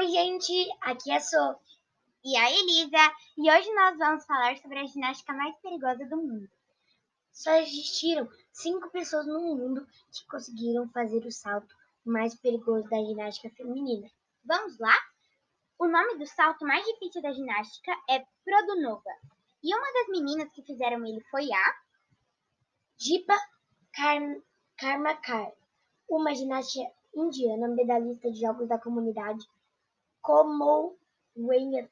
[0.00, 0.50] Oi, gente,
[0.80, 1.56] aqui é a Sô.
[2.24, 6.48] E a Elisa, e hoje nós vamos falar sobre a ginástica mais perigosa do mundo.
[7.30, 13.54] Só existiram cinco pessoas no mundo que conseguiram fazer o salto mais perigoso da ginástica
[13.54, 14.08] feminina.
[14.42, 14.94] Vamos lá?
[15.78, 19.12] O nome do salto mais difícil da ginástica é Produnova.
[19.62, 21.74] E uma das meninas que fizeram ele foi a
[22.96, 23.36] Jipa
[24.78, 25.52] Karmakar,
[26.08, 29.46] uma ginasta indiana medalhista de Jogos da Comunidade
[30.22, 31.90] Commonwealth.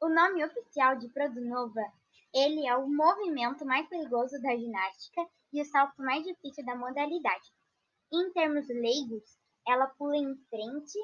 [0.00, 1.80] O nome oficial de Produnova,
[2.34, 7.50] ele é o movimento mais perigoso da ginástica e o salto mais difícil da modalidade.
[8.12, 10.98] Em termos leigos, ela pula em frente,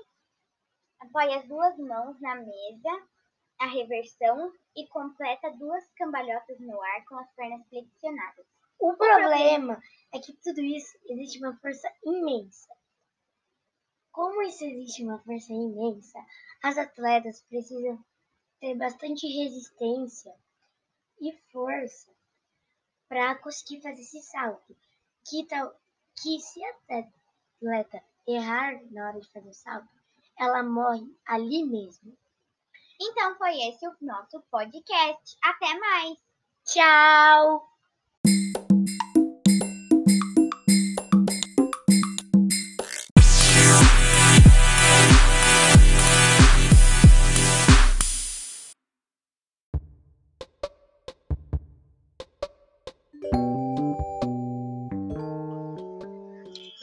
[1.01, 3.09] apoia as duas mãos na mesa,
[3.61, 8.47] a reversão e completa duas cambalhotas no ar com as pernas flexionadas.
[8.79, 9.81] O problema
[10.13, 12.78] é que tudo isso existe uma força imensa.
[14.19, 16.19] Como isso existe uma força imensa,
[16.61, 18.05] as atletas precisam
[18.59, 20.35] ter bastante resistência
[21.21, 22.11] e força
[23.09, 24.77] para conseguir fazer esse salto.
[25.25, 25.73] Que, tal,
[26.21, 29.89] que se a atleta errar na hora de fazer o salto,
[30.37, 32.13] ela morre ali mesmo.
[33.01, 35.39] Então foi esse o nosso podcast.
[35.45, 36.19] Até mais!
[36.65, 37.68] Tchau!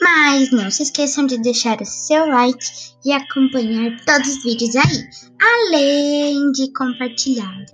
[0.06, 2.64] Mas não se esqueçam de deixar o seu like
[3.04, 5.08] e acompanhar todos os vídeos aí,
[5.42, 7.64] além de compartilhar.